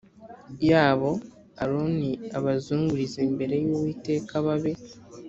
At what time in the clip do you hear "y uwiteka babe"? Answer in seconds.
3.63-4.73